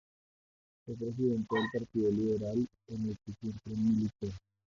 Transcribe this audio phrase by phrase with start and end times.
[0.83, 4.31] Fue presidente del partido Liberal, en el que siempre militó.